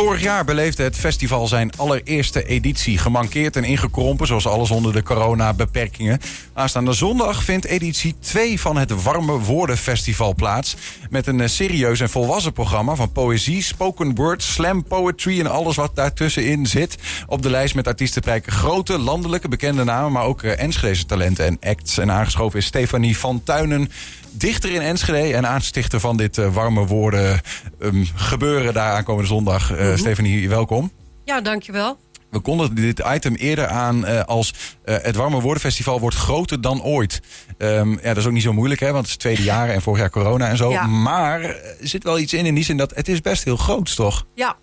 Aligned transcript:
Vorig 0.00 0.22
jaar 0.22 0.44
beleefde 0.44 0.82
het 0.82 0.96
festival 0.96 1.46
zijn 1.46 1.72
allereerste 1.76 2.44
editie. 2.44 2.98
Gemankeerd 2.98 3.56
en 3.56 3.64
ingekrompen, 3.64 4.26
zoals 4.26 4.46
alles 4.46 4.70
onder 4.70 4.92
de 4.92 5.02
coronabeperkingen. 5.02 6.20
Aanstaande 6.52 6.92
zondag 6.92 7.44
vindt 7.44 7.66
editie 7.66 8.14
2 8.18 8.60
van 8.60 8.76
het 8.76 9.02
Warme 9.02 9.38
Woorden 9.38 9.76
Festival 9.76 10.34
plaats. 10.34 10.76
Met 11.10 11.26
een 11.26 11.40
eh, 11.40 11.48
serieus 11.48 12.00
en 12.00 12.10
volwassen 12.10 12.52
programma 12.52 12.94
van 12.94 13.12
poëzie, 13.12 13.62
spoken 13.62 14.14
word, 14.14 14.42
slam 14.42 14.84
poetry 14.84 15.40
en 15.40 15.50
alles 15.50 15.76
wat 15.76 15.96
daartussenin 15.96 16.66
zit. 16.66 16.96
Op 17.26 17.42
de 17.42 17.50
lijst 17.50 17.74
met 17.74 17.86
artiesten 17.86 18.22
prijken 18.22 18.52
grote 18.52 18.98
landelijke 18.98 19.48
bekende 19.48 19.84
namen, 19.84 20.12
maar 20.12 20.24
ook 20.24 20.42
uh, 20.42 20.60
Enschedeze 20.60 21.06
talenten 21.06 21.46
en 21.46 21.70
acts. 21.70 21.98
En 21.98 22.10
aangeschoven 22.10 22.58
is 22.58 22.66
Stefanie 22.66 23.18
van 23.18 23.42
Tuinen 23.44 23.90
dichter 24.30 24.70
in 24.70 24.80
Enschede 24.80 25.34
en 25.34 25.46
aanstichter 25.46 26.00
van 26.00 26.16
dit 26.16 26.38
uh, 26.38 26.54
warme 26.54 26.86
woorden 26.86 27.40
um, 27.78 28.06
gebeuren 28.14 28.74
daar 28.74 28.92
aankomende 28.92 29.28
zondag. 29.28 29.72
Uh, 29.72 29.78
mm 29.78 29.86
-hmm. 29.86 29.96
Stefanie, 29.96 30.48
welkom. 30.48 30.92
Ja, 31.24 31.40
dankjewel. 31.40 31.98
We 32.30 32.40
konden 32.40 32.74
dit 32.74 33.02
item 33.14 33.34
eerder 33.34 33.66
aan 33.66 34.04
uh, 34.04 34.22
als 34.22 34.54
het 34.84 35.16
Warme 35.16 35.40
Woordenfestival 35.40 36.00
wordt 36.00 36.16
groter 36.16 36.60
dan 36.60 36.82
ooit. 36.82 37.20
Um, 37.58 37.92
ja, 37.92 38.08
dat 38.08 38.16
is 38.16 38.26
ook 38.26 38.32
niet 38.32 38.42
zo 38.42 38.52
moeilijk, 38.52 38.80
hè, 38.80 38.92
want 38.92 38.98
het 38.98 39.06
is 39.06 39.12
het 39.12 39.20
tweede 39.20 39.42
jaar 39.42 39.68
en 39.68 39.82
vorig 39.82 40.00
jaar 40.00 40.10
corona 40.10 40.48
en 40.48 40.56
zo. 40.56 40.70
Ja. 40.70 40.86
Maar 40.86 41.40
er 41.40 41.76
zit 41.80 42.04
wel 42.04 42.18
iets 42.18 42.32
in, 42.32 42.46
in 42.46 42.54
die 42.54 42.64
zin 42.64 42.76
dat 42.76 42.94
het 42.94 43.08
is 43.08 43.20
best 43.20 43.44
heel 43.44 43.56
groot, 43.56 43.96
toch? 43.96 44.26
Ja, 44.34 44.56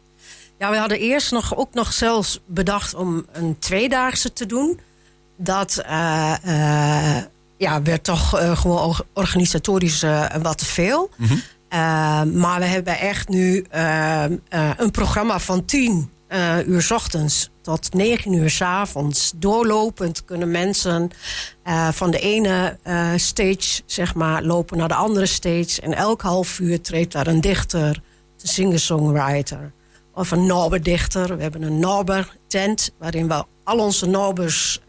ja 0.57 0.69
we 0.69 0.77
hadden 0.77 0.99
eerst 0.99 1.31
nog, 1.31 1.57
ook 1.57 1.73
nog 1.73 1.93
zelfs 1.93 2.39
bedacht 2.47 2.93
om 2.93 3.25
een 3.31 3.59
tweedaagse 3.59 4.33
te 4.33 4.45
doen. 4.45 4.79
Dat 5.37 5.83
ja, 7.57 7.81
werd 7.81 8.03
toch 8.03 8.39
uh, 8.39 8.57
gewoon 8.57 8.95
organisatorisch 9.13 10.03
uh, 10.03 10.35
wat 10.41 10.57
te 10.57 10.65
veel. 10.65 11.09
Mm 11.17 11.27
-hmm. 11.27 11.35
uh, 11.35 12.23
maar 12.41 12.59
we 12.59 12.65
hebben 12.65 12.99
echt 12.99 13.27
nu 13.27 13.65
een 14.77 14.91
programma 14.91 15.39
van 15.39 15.65
10 15.65 16.11
uur 16.65 16.81
s 16.81 16.91
ochtends 16.91 17.49
tot 17.61 17.93
9 17.93 18.33
uur 18.33 18.49
s 18.49 18.61
avonds. 18.61 19.33
Doorlopend 19.35 20.25
kunnen 20.25 20.51
mensen 20.51 21.09
van 21.91 22.11
de 22.11 22.19
ene 22.19 22.77
stage 23.15 23.81
zeg 23.85 24.15
maar, 24.15 24.43
lopen 24.43 24.77
naar 24.77 24.87
de 24.87 24.93
andere 24.93 25.25
stage. 25.25 25.81
En 25.81 25.93
elk 25.93 26.21
half 26.21 26.59
uur 26.59 26.81
treedt 26.81 27.11
daar 27.11 27.27
een 27.27 27.41
dichter, 27.41 28.01
een 28.41 28.47
singer-songwriter 28.47 29.71
of 30.13 30.31
een 30.31 30.45
Norber-dichter. 30.45 31.35
We 31.35 31.41
hebben 31.41 31.61
een 31.61 31.79
Norber-tent 31.79 32.91
waarin 32.99 33.27
we 33.27 33.43
al 33.63 33.77
onze 33.77 34.05
Norbers 34.05 34.81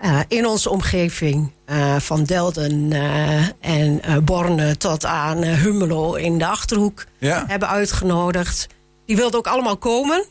uh, 0.00 0.20
in 0.28 0.46
onze 0.46 0.70
omgeving, 0.70 1.52
uh, 1.66 1.96
van 1.96 2.24
Delden 2.24 2.90
uh, 2.92 3.46
en 3.60 4.24
Borne 4.24 4.76
tot 4.76 5.04
aan 5.04 5.44
Hummelo 5.44 6.14
in 6.14 6.38
de 6.38 6.46
Achterhoek, 6.46 7.04
ja. 7.18 7.44
hebben 7.46 7.68
uitgenodigd. 7.68 8.66
Die 9.06 9.16
wilden 9.16 9.38
ook 9.38 9.46
allemaal 9.46 9.76
komen. 9.76 10.24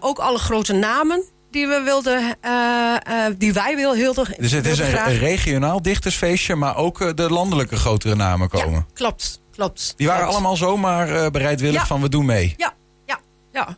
ook 0.00 0.18
alle 0.18 0.38
grote 0.38 0.72
namen 0.72 1.22
die 1.50 1.66
we 1.66 1.82
wilden, 1.84 2.36
die 3.38 3.52
wij 3.52 3.76
wilden. 3.76 4.26
Dus 4.38 4.52
het 4.52 4.66
is 4.66 4.78
een, 4.78 5.18
regionaal 5.18 5.82
dichtersfeestje, 5.82 6.54
maar 6.54 6.76
ook 6.76 7.16
de 7.16 7.30
landelijke 7.30 7.76
grotere 7.76 8.14
namen 8.14 8.48
komen. 8.48 8.72
Ja, 8.72 8.86
klopt, 8.94 9.40
klopt. 9.52 9.94
Die 9.96 10.06
waren 10.06 10.22
klopt. 10.22 10.36
allemaal 10.36 10.56
zomaar 10.56 11.30
bereidwillig 11.30 11.80
ja. 11.80 11.86
van 11.86 12.00
we 12.00 12.08
doen 12.08 12.24
mee. 12.24 12.54
Ja, 12.56 12.74
ja, 13.06 13.18
ja. 13.52 13.76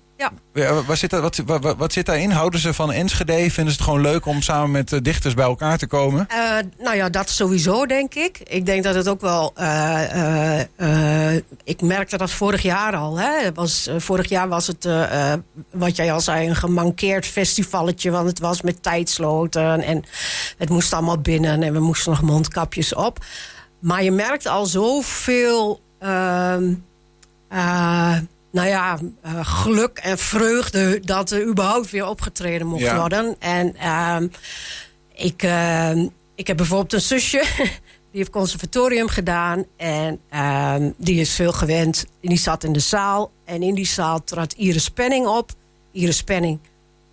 Ja. 0.53 0.73
Waar 0.87 0.97
zit 0.97 1.11
dat, 1.11 1.37
wat, 1.37 1.61
wat, 1.61 1.77
wat, 1.77 1.93
zit 1.93 2.07
daarin? 2.07 2.31
Houden 2.31 2.61
ze 2.61 2.75
van 2.75 2.93
Enschede? 2.93 3.51
Vinden 3.51 3.73
ze 3.73 3.79
het 3.79 3.81
gewoon 3.81 4.01
leuk 4.01 4.27
om 4.27 4.43
samen 4.43 4.71
met 4.71 4.93
uh, 4.93 5.01
dichters 5.03 5.35
bij 5.35 5.45
elkaar 5.45 5.79
te 5.79 5.87
komen? 5.87 6.27
Uh, 6.31 6.59
nou 6.79 6.97
ja, 6.97 7.09
dat 7.09 7.31
sowieso, 7.31 7.87
denk 7.87 8.15
ik. 8.15 8.41
Ik 8.45 8.67
denk 8.67 8.83
dat 8.83 8.95
het 8.95 9.09
ook 9.09 9.21
wel... 9.21 9.53
Uh, 9.61 11.35
ik 11.65 11.81
merkte 11.81 12.17
dat 12.17 12.31
vorig 12.31 12.63
jaar 12.63 12.97
al. 12.97 13.19
Hè. 13.19 13.53
Was, 13.53 13.91
vorig 13.97 14.29
jaar 14.29 14.49
was 14.49 14.67
het, 14.67 14.89
wat 15.71 15.97
jij 15.97 16.13
al 16.13 16.21
zei, 16.21 16.49
een 16.49 16.57
gemankeerd 16.57 17.27
festivalletje. 17.27 18.11
Want 18.11 18.29
het 18.29 18.39
was 18.39 18.63
met 18.63 18.83
tijdsloten 18.83 19.83
en 19.83 20.05
het 20.59 20.69
moest 20.69 20.93
allemaal 20.93 21.19
binnen. 21.19 21.63
En 21.63 21.73
we 21.73 21.81
moesten 21.81 22.11
nog 22.11 22.23
mondkapjes 22.23 22.95
op. 22.95 23.25
Maar 23.81 24.03
je 24.03 24.13
merkt 24.13 24.47
al 24.47 24.67
zoveel... 24.67 25.81
Ehm, 28.53 28.57
nou 28.57 28.69
ja, 28.69 28.99
uh, 29.27 29.39
geluk 29.43 29.99
en 29.99 30.19
vreugde 30.19 31.01
dat 31.01 31.31
er 31.31 31.47
überhaupt 31.47 31.91
weer 31.91 32.07
opgetreden 32.07 32.67
mocht 32.67 32.83
ja. 32.83 32.99
worden. 32.99 33.37
En 33.39 33.77
uh, 33.77 34.17
ik, 35.15 35.43
uh, 35.43 35.91
ik 36.35 36.47
heb 36.47 36.57
bijvoorbeeld 36.57 36.93
een 36.93 37.01
zusje, 37.01 37.45
die 38.11 38.21
heeft 38.21 38.31
conservatorium 38.31 39.09
gedaan. 39.09 39.65
En 39.77 40.21
ehm, 40.29 40.91
die 40.97 41.21
is 41.21 41.35
veel 41.35 41.53
gewend. 41.53 42.07
En 42.23 42.29
die 42.29 42.39
zat 42.39 42.65
in 42.65 42.73
de 42.73 42.81
zaal. 42.81 43.33
En 43.45 43.63
in 43.63 43.75
die 43.75 43.87
zaal 43.87 44.25
trad 44.25 44.53
Iris 44.53 44.89
Penning 44.89 45.27
op. 45.27 45.51
Iris 45.93 46.23
Penning 46.23 46.59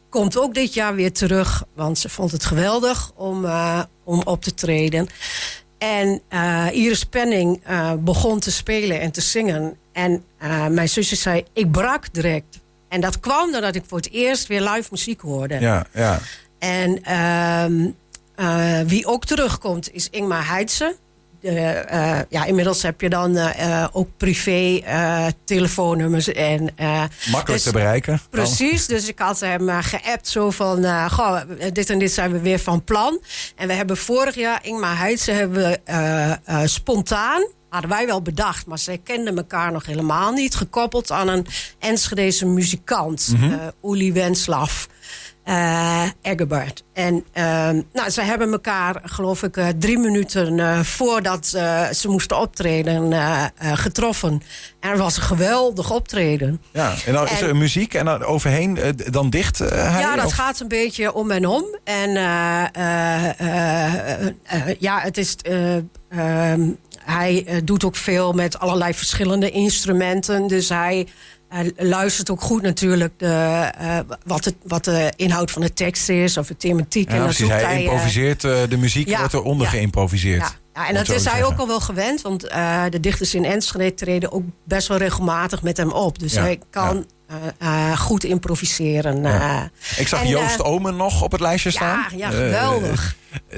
komt 0.10 0.38
ook 0.38 0.54
dit 0.54 0.74
jaar 0.74 0.96
weer 0.96 1.14
terug. 1.14 1.64
Want 1.76 1.98
ze 1.98 2.10
vond 2.10 2.32
het 2.32 2.46
geweldig 2.46 3.12
om, 3.16 3.46
uh, 3.46 3.82
om 4.04 4.22
op 4.24 4.42
te 4.44 4.54
treden. 4.54 5.08
En 5.80 6.22
uh, 6.30 6.68
Iris 6.72 7.04
Penning 7.04 7.62
uh, 7.70 7.94
begon 8.00 8.40
te 8.40 8.52
spelen 8.52 9.00
en 9.00 9.12
te 9.12 9.22
zingen. 9.22 9.78
En 9.92 10.24
uh, 10.44 10.68
mijn 10.68 10.90
zusje 10.90 11.16
zei, 11.16 11.44
ik 11.54 11.72
brak 11.72 12.14
direct. 12.14 12.60
En 12.90 13.02
dat 13.02 13.20
kwam 13.20 13.52
doordat 13.52 13.76
ik 13.76 13.84
voor 13.88 13.98
het 13.98 14.12
eerst 14.12 14.48
weer 14.48 14.62
live 14.62 14.88
muziek 14.92 15.22
hoorde. 15.22 15.60
Ja, 15.60 15.86
ja. 15.94 16.20
En 16.60 17.02
wie 18.88 19.06
ook 19.06 19.26
terugkomt 19.26 19.94
is 19.94 20.10
Ingmar 20.10 20.48
Heidse. 20.48 20.96
De, 21.42 21.86
uh, 21.92 22.20
ja, 22.30 22.46
inmiddels 22.46 22.82
heb 22.82 23.02
je 23.02 23.10
dan 23.10 23.38
uh, 23.38 23.88
ook 23.92 24.08
privé 24.18 24.82
uh, 24.84 25.26
telefoonnummers. 25.44 26.32
En, 26.32 26.62
Makkelijk 27.32 27.48
dus, 27.48 27.64
te 27.64 27.72
bereiken. 27.72 28.22
Precies, 28.30 28.88
dus 28.88 29.08
ik 29.08 29.20
had 29.20 29.40
hem 29.40 29.70
geappt 29.70 30.28
zo 30.28 30.50
van... 30.50 31.10
goh, 31.10 31.42
dit 31.74 31.90
en 31.90 32.00
dit 32.00 32.12
zijn 32.12 32.32
we 32.32 32.40
weer 32.40 32.60
van 32.60 32.84
plan. 32.84 33.22
En 33.56 33.68
we 33.68 33.74
hebben 33.74 33.98
vorig 33.98 34.36
jaar, 34.36 34.60
Ingmar 34.62 34.98
Heidse, 34.98 35.32
hebben 35.32 35.64
we 35.86 36.40
spontaan... 36.66 37.48
hadden 37.70 37.90
wij 37.90 38.06
wel 38.06 38.22
bedacht, 38.22 38.66
maar 38.66 38.80
zij 38.80 38.98
kenden 38.98 39.38
elkaar 39.38 39.72
nog 39.72 39.86
helemaal 39.86 40.32
niet... 40.32 40.56
gekoppeld 40.56 41.12
aan 41.12 41.28
een 41.28 41.46
Enschedeze 41.80 42.46
muzikant, 42.46 43.34
mm 43.34 43.40
-hmm. 43.40 43.72
Uli 43.82 44.14
Wenslaf... 44.14 44.88
Uh. 45.50 46.04
En 46.94 47.26
uh, 47.34 47.70
nou, 47.94 48.10
ze 48.10 48.22
hebben 48.22 48.52
elkaar, 48.52 49.02
geloof 49.04 49.44
ik, 49.44 49.58
uh, 49.58 49.68
drie 49.80 49.98
minuten 49.98 50.58
uh, 50.58 50.80
voordat 50.80 51.46
ze 51.92 52.06
moesten 52.08 52.40
optreden 52.40 53.14
getroffen. 53.60 54.42
En 54.80 54.90
er 54.90 54.98
was 54.98 55.18
een 55.18 55.24
geweldig 55.24 55.92
optreden. 55.92 56.62
Ja, 56.74 56.94
en 57.06 57.14
dan 57.14 57.28
en, 57.28 57.34
is 57.34 57.42
er 57.42 57.56
muziek 57.56 57.94
en 57.94 58.06
dan 58.06 58.24
overheen 58.24 58.80
dan 58.96 59.30
dicht? 59.30 59.60
Hij, 59.60 60.02
ja, 60.02 60.16
dat 60.16 60.26
of? 60.26 60.34
gaat 60.34 60.60
een 60.60 60.68
beetje 60.68 61.14
om 61.14 61.32
en 61.32 61.48
om. 61.48 61.66
En 61.84 62.12
ja, 64.80 65.00
het 65.00 65.18
is. 65.18 65.36
ehm, 66.10 66.62
hij 67.00 67.62
doet 67.64 67.84
ook 67.84 67.96
veel 67.96 68.34
met 68.34 68.60
allerlei 68.60 68.94
verschillende 68.94 69.50
instrumenten. 69.50 70.48
Dus 70.48 70.70
hij 70.70 71.08
hij 71.50 71.72
luistert 71.78 72.30
ook 72.30 72.42
goed 72.42 72.62
natuurlijk 72.62 73.14
de, 73.18 73.72
uh, 73.82 74.00
wat, 74.24 74.46
het, 74.46 74.56
wat 74.64 74.84
de 74.84 75.14
inhoud 75.16 75.52
van 75.52 75.62
de 75.62 75.74
tekst 75.74 76.10
is 76.10 76.38
of 76.38 76.48
de 76.48 76.58
thematiek. 76.58 77.10
Ja, 77.10 77.16
en 77.16 77.24
precies, 77.24 77.48
hij, 77.48 77.64
hij 77.64 77.82
improviseert, 77.84 78.44
uh, 78.44 78.58
de 78.70 78.78
muziek 78.78 79.08
ja, 79.08 79.20
wordt 79.20 79.34
eronder 79.34 79.66
ja, 79.66 79.72
geïmproviseerd. 79.72 80.42
Ja, 80.42 80.52
ja 80.74 80.88
en 80.88 80.94
dat 80.94 81.10
is 81.10 81.26
hij 81.26 81.44
ook 81.44 81.58
al 81.58 81.68
wel 81.68 81.80
gewend, 81.80 82.22
want 82.22 82.42
de 82.90 83.00
dichters 83.00 83.36
in 83.36 83.46
Enschede 83.46 83.94
treden 83.94 84.32
ook 84.32 84.44
best 84.64 84.88
wel 84.88 84.98
regelmatig 84.98 85.62
met 85.62 85.78
hem 85.78 85.92
op. 85.92 86.20
Dus 86.20 86.34
hij 86.34 86.60
kan 86.70 87.06
uh, 87.62 88.00
goed 88.00 88.24
improviseren. 88.24 89.24
Ja. 89.24 89.70
Ik 89.98 90.08
zag 90.08 90.22
en, 90.22 90.28
Joost 90.28 90.64
Omen 90.64 90.96
nog 90.96 91.22
op 91.22 91.32
het 91.32 91.42
lijstje 91.42 91.72
staan. 91.72 92.06
Ja, 92.12 92.18
ja 92.18 92.30
geweldig. 92.30 93.16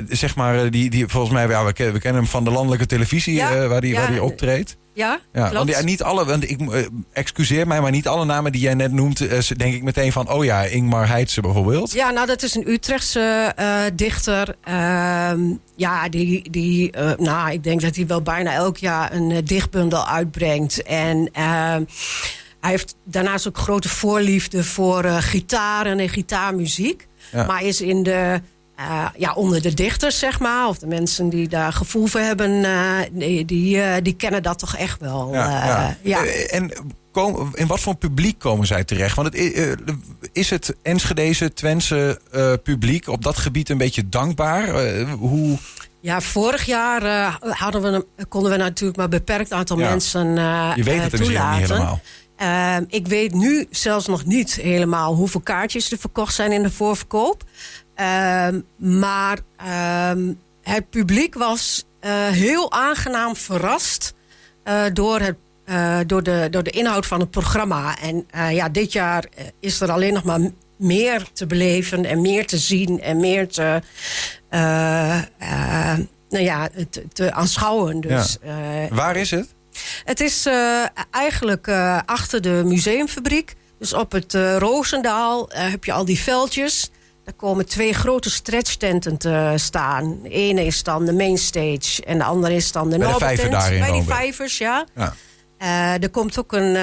zeg 0.10 0.36
maar, 0.36 0.70
die, 0.70 0.90
die, 0.90 1.08
volgens 1.08 1.34
mij, 1.34 1.48
ja, 1.48 1.66
we, 1.66 1.74
kennen, 1.74 1.94
we 1.94 2.02
kennen 2.02 2.22
hem 2.22 2.32
van 2.32 2.44
de 2.44 2.52
landelijke 2.52 2.86
televisie 2.86 3.40
waar 3.42 3.82
hij 3.82 3.94
waar 3.94 4.12
die 4.12 4.24
optreedt. 4.24 4.78
Ja, 4.94 5.20
ja. 5.34 5.52
Want 5.52 5.70
ja, 5.70 5.82
niet 5.82 6.04
alle, 6.04 6.26
want 6.26 6.50
ik 6.50 6.62
uh, 6.62 6.86
excuseer 7.14 7.68
mij, 7.68 7.82
maar 7.82 7.92
niet 7.92 8.08
alle 8.08 8.26
namen 8.26 8.52
die 8.52 8.62
jij 8.62 8.74
net 8.74 8.92
noemt, 8.92 9.22
uh, 9.22 9.40
denk 9.56 9.74
ik 9.74 9.84
meteen 9.84 10.12
van, 10.12 10.30
oh 10.30 10.44
ja, 10.44 10.64
Ingmar 10.64 11.08
Heidse 11.08 11.42
bijvoorbeeld. 11.42 11.92
Ja, 11.92 12.10
nou 12.10 12.28
dat 12.28 12.44
is 12.44 12.56
een 12.56 12.70
Utrechtse 12.70 13.54
uh, 13.60 13.82
dichter. 13.96 14.56
ja, 15.76 16.10
die, 16.10 16.50
die 16.50 16.94
nou, 17.18 17.52
ik 17.52 17.64
denk 17.64 17.82
dat 17.82 17.96
hij 17.96 18.08
wel 18.08 18.22
bijna 18.22 18.54
elk 18.54 18.78
jaar 18.78 19.14
een 19.14 19.46
dichtbundel 19.46 20.08
uitbrengt. 20.08 20.84
En 20.84 21.32
hij 22.62 22.70
heeft 22.70 22.96
daarnaast 23.06 23.48
ook 23.48 23.58
grote 23.58 23.90
voorliefde 23.90 24.64
voor 24.64 25.04
gitaren 25.04 26.00
en 26.00 26.10
gitaarmuziek. 26.10 27.08
Ja. 27.32 27.46
Maar 27.46 27.64
is 27.64 27.82
in 27.82 28.04
de 28.04 28.42
uh, 28.82 29.08
ja, 29.18 29.34
onder 29.34 29.62
de 29.62 29.74
dichters, 29.74 30.20
zeg 30.20 30.40
maar, 30.40 30.68
of 30.68 30.78
de 30.78 30.88
mensen 30.88 31.30
die 31.30 31.48
daar 31.48 31.74
gevoel 31.74 32.06
voor 32.06 32.20
hebben, 32.20 32.52
uh, 32.52 32.98
die, 33.12 33.46
die, 33.46 33.78
uh, 33.78 33.94
die, 34.02 34.16
kennen 34.16 34.44
dat 34.44 34.60
toch 34.60 34.76
echt 34.76 35.00
wel. 35.00 35.34
Ja, 35.34 35.98
ja. 36.04 36.26
En 36.26 36.72
kom, 37.12 37.52
in 37.54 37.68
wat 37.68 37.80
voor 37.80 37.96
publiek 37.96 38.40
komen 38.40 38.68
zij 38.68 38.84
terecht? 38.84 39.16
Want 39.16 39.34
het, 39.34 39.80
is 40.32 40.50
het 40.50 40.76
Enschedeze, 40.82 41.54
Twentse 41.54 42.20
publiek 42.64 43.08
op 43.08 43.24
dat 43.24 43.38
gebied 43.38 43.70
een 43.70 43.78
beetje 43.78 44.10
dankbaar? 44.10 44.90
hoe... 45.10 45.58
Ja, 46.00 46.22
vorig 46.22 46.66
jaar 46.66 47.38
hadden 47.40 47.82
we, 47.82 48.26
konden 48.28 48.52
we 48.52 48.58
natuurlijk 48.58 48.98
maar 48.98 49.06
een 49.06 49.12
beperkt 49.12 49.52
aantal 49.52 49.80
ja. 49.80 49.90
mensen 49.90 50.36
Je 50.76 50.84
weet 50.84 51.02
het 51.02 51.16
toelaten. 51.16 51.60
niet 51.60 51.70
helemaal. 51.70 52.02
Ehm, 52.42 52.84
ik 52.88 53.08
weet 53.08 53.34
nu 53.34 53.68
zelfs 53.70 54.08
nog 54.08 54.26
niet 54.26 54.54
helemaal 54.54 55.16
hoeveel 55.16 55.42
kaartjes 55.42 55.92
er 55.92 55.98
verkocht 55.98 56.34
zijn 56.34 56.52
in 56.52 56.64
de 56.64 56.72
voorverkoop. 56.72 57.44
Ehm, 57.96 58.62
maar 58.78 59.40
ehm, 59.58 60.34
het 60.62 60.90
publiek 60.90 61.34
was 61.34 61.86
eh, 62.00 62.28
heel 62.28 62.72
aangenaam 62.72 63.36
verrast 63.36 64.14
uh, 64.64 64.84
door, 64.94 65.20
het, 65.20 65.38
uh, 65.66 66.00
door, 66.08 66.24
de, 66.24 66.48
door 66.52 66.64
de 66.64 66.70
inhoud 66.70 67.06
van 67.06 67.20
het 67.20 67.32
programma. 67.32 67.96
En 68.00 68.26
ja, 68.54 68.70
dit 68.70 68.92
jaar 68.92 69.26
is 69.60 69.82
er 69.82 69.92
alleen 69.92 70.14
nog 70.14 70.24
maar 70.24 70.40
meer 70.78 71.28
te 71.34 71.48
beleven 71.48 72.06
en 72.06 72.22
meer 72.22 72.48
te 72.48 72.58
zien 72.58 73.02
en 73.02 73.20
meer 73.20 73.48
te, 73.48 73.82
nou 76.30 76.44
ja, 76.44 76.70
te, 76.90 77.08
te 77.14 77.34
aanschouwen. 77.34 78.02
Dus, 78.02 78.38
ja. 78.44 78.88
Waar 78.90 79.16
is 79.16 79.32
het? 79.32 79.54
Het 80.04 80.20
is 80.20 80.48
uh, 80.48 80.86
eigenlijk 81.12 81.68
uh, 81.68 82.00
achter 82.06 82.42
de 82.42 82.62
museumfabriek. 82.66 83.56
Dus 83.80 83.94
op 83.94 84.12
het 84.12 84.34
uh, 84.34 84.58
Roosendaal 84.58 85.50
heb 85.50 85.84
je 85.84 85.92
al 85.92 86.06
die 86.06 86.20
veldjes. 86.20 86.92
Daar 87.24 87.34
komen 87.34 87.66
twee 87.66 87.94
grote 87.94 88.30
stretchtenten 88.30 89.18
te 89.18 89.54
staan. 89.56 90.20
De 90.24 90.30
ene 90.30 90.66
is 90.66 90.84
dan 90.84 91.06
de 91.06 91.14
mainstage 91.14 92.04
en 92.06 92.18
de 92.18 92.24
andere 92.24 92.56
is 92.56 92.72
dan 92.72 92.90
de 92.90 92.98
Noordertent. 92.98 93.52
Bij 93.52 93.92
die 93.92 94.04
vijvers, 94.04 94.58
ja. 94.58 94.86
ja. 94.96 96.00
er 96.00 96.10
komt 96.10 96.40
ook 96.40 96.54
een, 96.54 96.76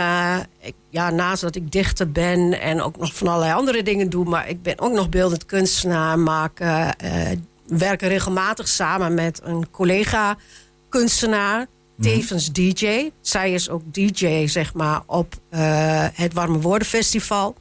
ik, 0.60 0.74
ja, 0.90 1.10
naast 1.10 1.42
dat 1.42 1.56
ik 1.56 1.72
dichter 1.72 2.12
ben 2.12 2.60
en 2.60 2.82
ook 2.82 2.96
nog 2.96 3.14
van 3.14 3.26
allerlei 3.26 3.52
andere 3.52 3.82
dingen 3.82 4.10
doe, 4.10 4.24
maar 4.24 4.48
ik 4.48 4.62
ben 4.62 4.78
ook 4.78 4.92
nog 4.92 5.08
beeldend 5.08 5.46
kunstenaar, 5.46 6.18
maak, 6.18 6.58
werken 7.66 8.08
regelmatig 8.08 8.68
samen 8.68 9.14
met 9.14 9.40
een 9.44 9.70
collega 9.70 10.36
kunstenaar. 10.88 11.66
Mhm. 11.98 12.08
tevens 12.08 12.52
DJ. 12.52 13.10
Zij 13.20 13.52
is 13.52 13.68
ook 13.68 13.82
DJ, 13.92 14.46
zeg 14.46 14.74
maar, 14.74 15.02
op 15.06 15.34
uh, 15.50 16.06
het 16.12 16.32
Warme 16.32 16.60
Woorden 16.60 16.88
Festival. 16.88 17.54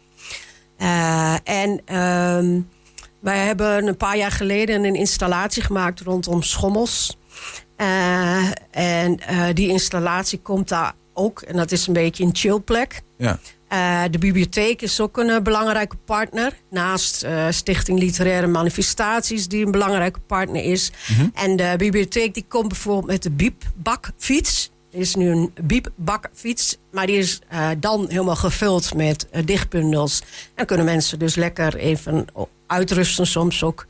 Uh, 0.77 1.35
en 1.43 1.69
uh, 1.71 2.61
wij 3.19 3.45
hebben 3.45 3.87
een 3.87 3.97
paar 3.97 4.17
jaar 4.17 4.31
geleden 4.31 4.83
een 4.83 4.95
installatie 4.95 5.63
gemaakt 5.63 5.99
rondom 5.99 6.41
schommels. 6.41 7.17
Uh, 7.77 8.51
en 8.71 9.19
die 9.53 9.67
installatie 9.69 10.39
komt 10.39 10.69
daar 10.69 10.93
ook, 11.17 11.41
en 11.41 11.55
dat 11.55 11.71
is 11.71 11.87
een 11.87 11.93
beetje 11.93 12.23
een 12.23 12.35
chillplek. 12.35 13.01
Ja. 13.17 13.39
Uh, 13.73 14.03
de 14.11 14.17
bibliotheek 14.17 14.81
is 14.81 14.99
ook 15.01 15.17
een 15.17 15.27
uh, 15.27 15.39
belangrijke 15.39 15.95
partner. 15.95 16.53
Naast 16.69 17.23
uh, 17.23 17.45
Stichting 17.49 17.99
Literaire 17.99 18.47
Manifestaties, 18.47 19.47
die 19.47 19.65
een 19.65 19.71
belangrijke 19.71 20.19
partner 20.19 20.63
is. 20.63 20.91
Mm 21.07 21.15
-hmm. 21.15 21.31
En 21.33 21.55
de 21.55 21.73
bibliotheek 21.77 22.33
die 22.33 22.45
komt 22.47 22.67
bijvoorbeeld 22.67 23.05
met 23.05 23.23
de 23.23 23.31
biepbakfiets. 23.31 24.71
Er 24.91 24.99
is 24.99 25.15
nu 25.15 25.29
een 25.29 25.53
biepbakfiets, 25.61 26.77
maar 26.91 27.05
die 27.05 27.17
is 27.17 27.41
dan 27.77 28.05
helemaal 28.09 28.35
gevuld 28.35 28.93
met 28.93 29.27
dichtbundels. 29.45 30.21
En 30.55 30.65
kunnen 30.65 30.85
mensen 30.85 31.19
dus 31.19 31.35
lekker 31.35 31.75
even 31.75 32.25
uitrusten, 32.67 33.27
soms 33.27 33.63
ook 33.63 33.85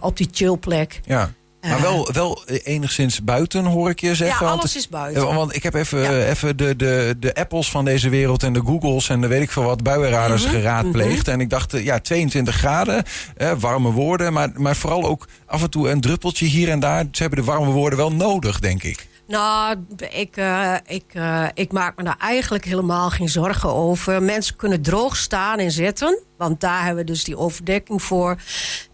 op 0.00 0.16
die 0.16 0.28
chillplek. 0.30 1.00
Ja. 1.04 1.32
Maar 1.60 1.80
wel, 1.80 2.08
wel 2.12 2.42
enigszins 2.46 3.24
buiten, 3.24 3.64
hoor 3.64 3.90
ik 3.90 4.00
je 4.00 4.14
zeggen. 4.14 4.46
Ja, 4.46 4.52
alles 4.52 4.76
is 4.76 4.88
buiten. 4.88 5.34
Want 5.34 5.56
ik 5.56 5.62
heb 5.62 5.74
even, 5.74 6.28
even 6.28 6.56
de, 6.56 6.76
de, 6.76 7.16
de 7.18 7.34
Apples 7.34 7.70
van 7.70 7.84
deze 7.84 8.08
wereld 8.08 8.42
en 8.42 8.52
de 8.52 8.60
Googles 8.64 9.08
en 9.08 9.20
de 9.20 9.26
weet 9.26 9.42
ik 9.42 9.50
veel 9.50 9.62
wat 9.62 9.82
buienradars 9.82 10.44
mm 10.44 10.50
geraadpleegd. 10.50 11.26
Mhm. 11.26 11.30
En 11.30 11.40
ik 11.40 11.50
dacht, 11.50 11.72
ja, 11.82 12.00
22 12.00 12.54
graden, 12.54 13.04
eh, 13.36 13.52
warme 13.58 13.90
woorden. 13.90 14.32
Maar, 14.32 14.50
maar 14.54 14.76
vooral 14.76 15.04
ook 15.04 15.26
af 15.46 15.62
en 15.62 15.70
toe 15.70 15.90
een 15.90 16.00
druppeltje 16.00 16.46
hier 16.46 16.68
en 16.68 16.80
daar. 16.80 17.04
Ze 17.12 17.22
hebben 17.22 17.38
de 17.38 17.44
warme 17.44 17.70
woorden 17.70 17.98
wel 17.98 18.12
nodig, 18.12 18.58
denk 18.58 18.82
ik. 18.82 19.06
Nou, 19.28 19.76
ik, 20.10 20.36
uh, 20.36 20.74
ik, 20.86 21.04
uh, 21.14 21.46
ik 21.54 21.72
maak 21.72 21.96
me 21.96 22.04
daar 22.04 22.18
eigenlijk 22.18 22.64
helemaal 22.64 23.10
geen 23.10 23.28
zorgen 23.28 23.74
over. 23.74 24.22
Mensen 24.22 24.56
kunnen 24.56 24.82
droog 24.82 25.16
staan 25.16 25.58
en 25.58 25.70
zitten. 25.70 26.18
Want 26.36 26.60
daar 26.60 26.84
hebben 26.84 27.04
we 27.04 27.10
dus 27.10 27.24
die 27.24 27.36
overdekking 27.36 28.02
voor. 28.02 28.36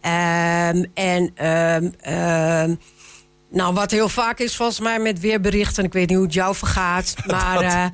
Um, 0.05 0.85
en 0.95 1.33
um, 1.41 2.79
nou, 3.55 3.75
wat 3.75 3.91
heel 3.91 4.09
vaak 4.09 4.39
is 4.39 4.57
volgens 4.57 4.81
mij 4.81 4.99
met 4.99 5.21
weerberichten. 5.21 5.85
Ik 5.85 5.93
weet 5.93 6.09
niet 6.09 6.17
hoe 6.17 6.27
het 6.27 6.35
jou 6.35 6.55
vergaat. 6.55 7.15
Maar 7.27 7.63
uh, 7.63 7.85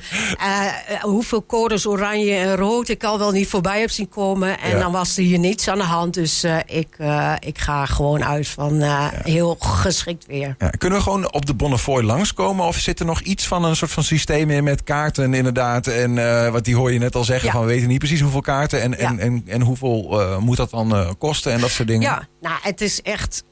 uh, 0.92 1.02
hoeveel 1.02 1.46
codes 1.46 1.86
oranje 1.86 2.34
en 2.34 2.56
rood 2.56 2.88
ik 2.88 3.04
al 3.04 3.18
wel 3.18 3.30
niet 3.30 3.48
voorbij 3.48 3.80
heb 3.80 3.90
zien 3.90 4.08
komen. 4.08 4.60
En 4.60 4.78
dan 4.78 4.92
was 4.92 5.16
er 5.16 5.22
hier 5.22 5.38
niets 5.38 5.68
aan 5.68 5.78
de 5.78 5.84
hand. 5.84 6.14
Dus 6.14 6.44
uh, 6.44 6.56
ik, 6.66 6.96
ik 7.38 7.58
ga 7.58 7.86
gewoon 7.86 8.24
uit 8.24 8.48
van 8.48 8.74
ja. 8.74 9.10
heel 9.14 9.56
geschikt 9.60 10.26
weer. 10.26 10.54
Ja. 10.58 10.70
Kunnen 10.70 10.98
we 10.98 11.04
gewoon 11.04 11.32
op 11.32 11.46
de 11.46 11.54
Bonnefoy 11.54 12.02
langskomen? 12.02 12.66
Of 12.66 12.76
zit 12.76 13.00
er 13.00 13.06
nog 13.06 13.20
iets 13.20 13.46
van 13.46 13.64
een 13.64 13.76
soort 13.76 13.90
van 13.90 14.04
systeem 14.04 14.50
in 14.50 14.64
met 14.64 14.82
kaarten 14.82 15.34
inderdaad? 15.34 15.86
En 15.86 16.14
wat 16.52 16.64
die 16.64 16.76
hoor 16.76 16.92
je 16.92 16.98
net 16.98 17.14
al 17.14 17.24
zeggen 17.24 17.50
van 17.50 17.60
we 17.60 17.66
weten 17.66 17.88
niet 17.88 17.98
precies 17.98 18.20
hoeveel 18.20 18.40
kaarten. 18.40 18.82
En, 18.82 18.98
en, 18.98 19.18
en, 19.18 19.42
en 19.46 19.60
hoeveel 19.60 20.22
moet 20.40 20.56
dat 20.56 20.70
dan 20.70 21.14
kosten 21.18 21.52
en 21.52 21.60
dat 21.60 21.70
soort 21.70 21.88
dingen? 21.88 22.02
Ja, 22.02 22.28
nou 22.40 22.58
het 22.62 22.80
is 22.80 23.02
echt 23.02 23.42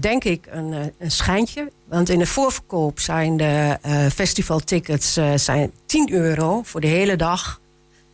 denk 0.00 0.24
ik 0.24 0.46
een, 0.50 0.72
eh, 0.72 0.80
een 0.98 1.10
schijntje. 1.10 1.72
Want 1.88 2.08
in 2.08 2.18
de 2.18 2.26
voorverkoop 2.26 3.00
zijn 3.00 3.36
de 3.36 3.78
uh, 3.86 4.06
festivaltickets 4.06 5.18
uh, 5.18 5.32
zijn 5.36 5.72
10 5.86 6.12
euro 6.12 6.62
voor 6.64 6.80
de 6.80 6.86
hele 6.86 7.16
dag. 7.16 7.60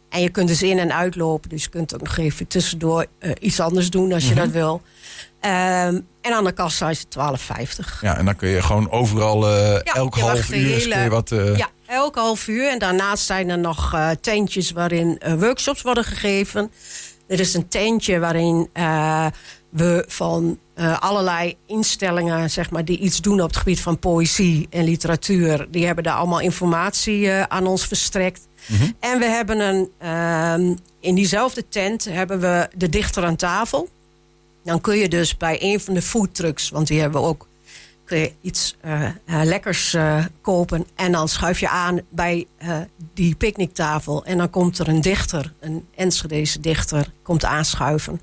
En 0.08 0.20
je 0.20 0.28
kunt 0.28 0.49
dus 0.49 0.62
in- 0.62 0.78
en 0.78 0.94
uitlopen. 0.94 1.49
Dus 1.49 1.62
je 1.62 1.69
kunt 1.69 1.94
ook 1.94 2.02
nog 2.02 2.16
even 2.16 2.46
tussendoor 2.46 3.06
iets 3.40 3.60
anders 3.60 3.90
doen 3.90 4.12
als 4.12 4.25
je 4.25 4.34
mhm. 4.34 4.43
dat 4.43 4.50
wil. 4.50 4.82
Um, 5.40 6.06
en 6.20 6.32
aan 6.32 6.44
de 6.44 6.52
kassa 6.52 6.90
is 6.90 6.99
het 7.08 7.16
12,50. 7.88 8.00
Ja, 8.00 8.16
en 8.16 8.25
dan 8.25 8.37
kun 8.37 8.49
je 8.49 8.62
gewoon 8.62 8.90
overal 8.90 9.49
ja, 9.49 9.82
elk 9.82 10.14
half 10.14 10.50
uur 10.50 10.78
hele, 10.78 11.08
wat... 11.08 11.28
Ja, 11.56 11.69
elk 11.87 12.14
half 12.14 12.49
uur. 12.49 12.70
En 12.70 12.78
daarnaast 12.78 13.25
zijn 13.25 13.49
er 13.49 13.58
nog 13.58 13.96
tentjes 14.20 14.70
waarin 14.70 15.20
workshops 15.38 15.82
worden 15.82 16.05
gegeven. 16.05 16.70
Er 17.26 17.40
is 17.40 17.55
een 17.55 17.69
tentje 17.69 18.19
waarin 18.19 18.70
we 19.70 20.05
van 20.09 20.59
uh, 20.79 20.99
allerlei 20.99 21.56
instellingen 21.67 22.50
zeg 22.50 22.70
maar, 22.70 22.85
die 22.85 22.99
iets 22.99 23.20
doen 23.20 23.41
op 23.41 23.49
het 23.49 23.56
gebied 23.56 23.81
van 23.81 23.99
poëzie 23.99 24.67
en 24.70 24.85
literatuur, 24.85 25.67
die 25.70 25.87
hebben 25.87 26.05
daar 26.05 26.15
allemaal 26.15 26.41
informatie 26.41 27.20
uh, 27.20 27.43
aan 27.43 27.67
ons 27.67 27.87
verstrekt. 27.87 28.49
Mm 28.67 28.76
-hmm. 28.76 28.94
En 29.00 29.19
we 29.19 29.25
hebben 29.25 29.61
een, 29.61 29.91
uh, 30.03 30.76
in 31.00 31.15
diezelfde 31.15 31.69
tent 31.69 32.05
hebben 32.05 32.41
we 32.41 32.69
de 32.76 32.88
dichter 32.88 33.25
aan 33.25 33.37
tafel. 33.37 33.88
Dan 34.65 34.81
kun 34.81 34.97
je 34.97 35.09
dus 35.09 35.37
bij 35.37 35.59
een 35.61 35.81
van 35.81 35.94
de 35.94 36.03
foodtrucks, 36.03 36.69
want 36.69 36.87
die 36.87 37.00
hebben 37.00 37.20
we 37.20 37.26
ook, 37.26 37.49
kun 38.05 38.19
je 38.19 38.32
iets 38.41 38.76
uh, 38.85 39.11
lekkers 39.25 39.97
kopen. 40.41 40.87
En 40.94 41.12
dan 41.12 41.29
schuif 41.29 41.61
je 41.61 41.69
aan 41.69 42.00
bij 42.11 42.47
die 43.15 43.35
picknicktafel. 43.35 44.25
En 44.25 44.38
dan 44.38 44.50
komt 44.50 44.79
er 44.79 44.88
een 44.88 45.00
dichter, 45.00 45.55
een 45.61 45.87
Enschedese 45.94 46.61
dichter, 46.61 47.13
komt 47.22 47.44
aanschuiven. 47.44 48.20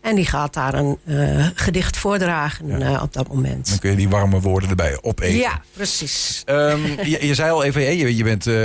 En 0.00 0.14
die 0.16 0.26
gaat 0.26 0.54
daar 0.54 0.74
een 0.74 0.98
uh, 1.04 1.46
gedicht 1.54 1.96
voordragen 1.96 2.82
uh, 2.82 3.02
op 3.02 3.12
dat 3.12 3.28
moment. 3.28 3.68
Dan 3.68 3.78
kun 3.78 3.90
je 3.90 3.96
die 3.96 4.08
warme 4.08 4.40
woorden 4.40 4.70
erbij 4.70 4.98
opeten. 5.02 5.36
Ja, 5.36 5.60
precies. 5.72 6.42
Um, 6.46 6.86
je, 6.86 7.26
je, 7.26 7.34
zei 7.34 7.50
al 7.50 7.64
even, 7.64 7.96
je, 7.96 8.16
je, 8.16 8.24
bent, 8.24 8.46
uh, 8.46 8.64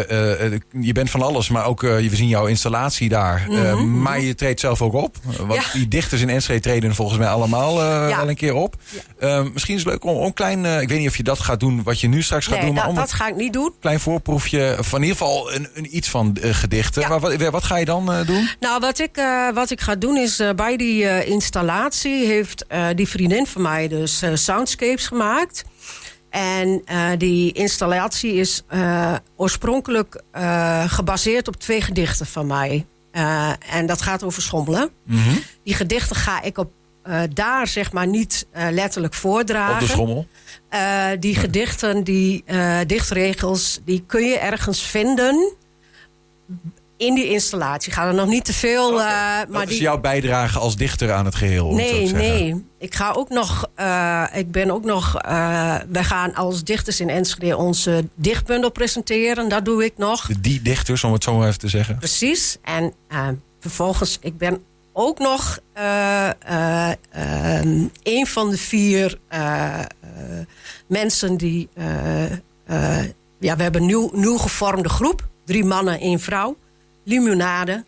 je 0.79 0.91
bent 0.93 1.09
van 1.09 1.21
alles, 1.21 1.49
maar 1.49 1.65
ook 1.65 1.81
we 1.81 2.09
zien 2.11 2.27
jouw 2.27 2.45
installatie 2.45 3.09
daar. 3.09 3.45
Mm 3.47 3.55
-hmm. 3.55 4.01
maar 4.01 4.21
je 4.21 4.35
treedt 4.35 4.59
zelf 4.59 4.81
ook 4.81 4.93
op. 4.93 5.17
Want 5.47 5.53
ja. 5.53 5.71
die 5.73 5.87
dichters 5.87 6.21
in 6.21 6.29
Enschede 6.29 6.59
treden 6.59 6.95
volgens 6.95 7.17
mij 7.19 7.27
allemaal 7.27 7.83
ja. 7.83 8.17
wel 8.17 8.29
een 8.29 8.35
keer 8.35 8.53
op. 8.53 8.75
Ja. 9.19 9.37
Um, 9.37 9.49
misschien 9.53 9.75
is 9.75 9.83
het 9.83 9.91
leuk 9.91 10.03
om, 10.03 10.23
een 10.23 10.33
klein, 10.33 10.65
ik 10.65 10.89
weet 10.89 10.99
niet 10.99 11.09
of 11.09 11.17
je 11.17 11.23
dat 11.23 11.39
gaat 11.39 11.59
doen, 11.59 11.83
wat 11.83 11.99
je 11.99 12.07
nu 12.07 12.21
straks 12.21 12.47
gaat 12.47 12.61
doen. 12.61 12.73
Maar 12.73 12.85
dat, 12.85 12.95
dat 12.95 13.13
ga 13.13 13.27
ik 13.27 13.35
niet 13.35 13.53
doen. 13.53 13.73
Klein 13.79 13.99
voorproefje 13.99 14.77
van 14.79 15.01
in 15.01 15.07
ieder 15.07 15.17
geval 15.17 15.53
een, 15.53 15.67
een 15.73 15.95
iets 15.95 16.09
van 16.09 16.37
gedichten. 16.41 17.09
Maar 17.09 17.19
wat, 17.19 17.49
wat, 17.49 17.63
ga 17.63 17.77
je 17.77 17.85
dan 17.85 18.23
doen? 18.25 18.49
Nou, 18.59 18.79
wat 18.79 18.99
ik, 18.99 19.21
wat 19.53 19.71
ik 19.71 19.81
ga 19.81 19.95
doen 19.95 20.17
is 20.17 20.41
bij 20.55 20.77
die 20.77 21.23
installatie 21.25 22.25
heeft 22.25 22.65
uh, 22.71 22.87
die 22.95 23.07
vriendin 23.07 23.47
van 23.47 23.61
mij 23.61 23.87
dus 23.87 24.23
uh, 24.23 24.29
soundscapes 24.33 25.07
gemaakt. 25.07 25.63
En 26.29 26.81
uh, 26.91 27.09
die 27.17 27.51
installatie 27.51 28.33
is 28.33 28.63
oorspronkelijk 29.35 30.21
gebaseerd 30.87 31.47
op 31.47 31.55
twee 31.55 31.81
gedichten 31.81 32.25
van 32.25 32.47
mij. 32.47 32.85
en 33.69 33.85
dat 33.85 34.01
gaat 34.01 34.23
over 34.23 34.41
schommelen. 34.41 34.89
Mm 35.03 35.17
-hmm. 35.17 35.41
Die 35.63 35.73
gedichten 35.73 36.15
ga 36.15 36.41
ik 36.41 36.57
op, 36.57 36.71
daar 37.33 37.67
zeg 37.67 37.91
maar 37.91 38.07
niet 38.07 38.45
letterlijk 38.51 39.13
voordragen. 39.13 39.73
Op 39.73 39.79
de 39.79 39.87
schommel? 39.87 40.27
die 41.19 41.35
gedichten, 41.35 42.03
die 42.03 42.43
dichtregels, 42.85 43.79
die 43.85 44.03
kun 44.07 44.23
je 44.23 44.37
ergens 44.37 44.81
vinden 44.81 45.55
in 46.97 47.15
die 47.15 47.29
installatie. 47.29 47.91
Ga 47.91 48.07
er 48.07 48.13
nog 48.13 48.27
niet 48.27 48.45
te 48.45 48.53
veel. 48.53 48.93
Okay. 48.93 49.43
Uh, 49.43 49.49
maar 49.49 49.69
is 49.69 49.77
jouw 49.77 49.99
bijdrage 49.99 50.59
als 50.59 50.75
dichter 50.75 51.11
aan 51.11 51.25
het 51.25 51.35
geheel? 51.35 51.73
Nee, 51.73 52.11
nee. 52.11 52.65
Ik 52.79 52.95
ga 52.95 53.11
ook 53.11 53.29
nog. 53.29 53.69
Uh, 53.79 54.23
ik 54.33 54.51
ben 54.51 54.71
ook 54.71 54.83
nog. 54.83 55.25
Uh, 55.25 55.75
wij 55.89 56.03
gaan 56.03 56.35
als 56.35 56.63
dichters 56.63 56.99
in 56.99 57.09
Enschede 57.09 57.57
onze 57.57 58.09
dichtbundel 58.15 58.71
presenteren. 58.71 59.49
Dat 59.49 59.65
doe 59.65 59.85
ik 59.85 59.97
nog. 59.97 60.27
Die 60.39 60.61
dichters, 60.61 61.03
om 61.03 61.13
het 61.13 61.23
zo 61.23 61.37
maar 61.37 61.47
even 61.47 61.59
te 61.59 61.67
zeggen. 61.67 61.97
Precies. 61.97 62.57
En 62.61 62.93
vervolgens, 63.59 64.17
ik 64.21 64.37
ben 64.37 64.61
ook 64.93 65.19
nog 65.19 65.59
een 68.03 68.27
van 68.27 68.49
de 68.49 68.57
vier 68.57 69.19
mensen 70.87 71.37
die. 71.37 71.69
ja, 73.39 73.55
we 73.55 73.63
hebben 73.63 73.81
een 73.81 73.87
nieuw, 73.87 74.09
nieuw 74.13 74.37
gevormde 74.37 74.89
groep. 74.89 75.27
Drie 75.45 75.65
mannen, 75.65 75.99
één 75.99 76.19
vrouw 76.19 76.57
Limonade. 77.05 77.83